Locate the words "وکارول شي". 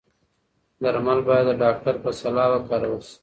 2.51-3.15